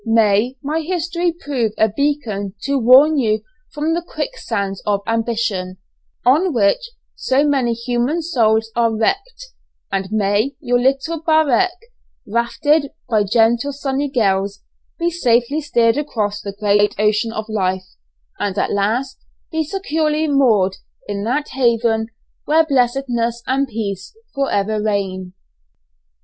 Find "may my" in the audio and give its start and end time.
0.03-0.79